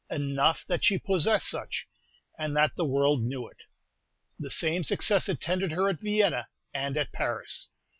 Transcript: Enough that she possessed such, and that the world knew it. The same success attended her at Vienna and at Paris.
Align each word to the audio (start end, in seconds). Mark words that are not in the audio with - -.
Enough 0.09 0.65
that 0.65 0.83
she 0.83 0.97
possessed 0.97 1.47
such, 1.47 1.85
and 2.35 2.57
that 2.57 2.75
the 2.75 2.85
world 2.85 3.21
knew 3.21 3.47
it. 3.47 3.57
The 4.39 4.49
same 4.49 4.83
success 4.83 5.29
attended 5.29 5.71
her 5.73 5.89
at 5.89 5.99
Vienna 6.01 6.47
and 6.73 6.97
at 6.97 7.11
Paris. 7.11 7.67